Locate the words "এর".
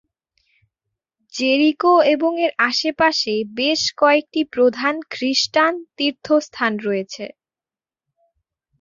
2.39-2.51